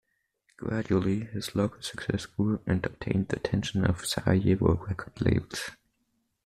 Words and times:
Gradually 0.57 1.25
his 1.25 1.53
local 1.53 1.83
success 1.83 2.25
grew 2.25 2.59
and 2.65 2.83
obtained 2.87 3.27
the 3.27 3.35
attention 3.35 3.85
of 3.85 4.03
Sarajevo 4.03 4.83
record 4.87 5.21
labels. 5.21 5.69